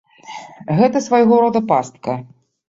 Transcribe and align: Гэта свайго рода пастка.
Гэта 0.79 0.97
свайго 1.09 1.37
рода 1.45 1.61
пастка. 1.73 2.19